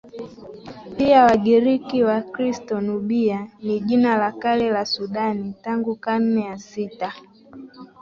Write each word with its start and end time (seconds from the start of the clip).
pia 0.97 1.23
Wagiriki 1.23 2.03
Wakristo 2.03 2.81
Nubia 2.81 3.47
ni 3.61 3.79
jina 3.79 4.17
la 4.17 4.31
kale 4.31 4.69
la 4.71 4.85
Sudan 4.85 5.53
Tangu 5.61 5.95
karne 5.95 6.41
ya 6.41 6.57
sita 6.59 7.13